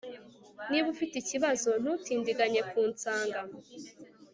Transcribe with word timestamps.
Niba 0.69 0.87
ufite 0.93 1.13
ikibazo 1.17 1.69
ntutindiganye 1.81 2.61
kunsanga 2.69 3.39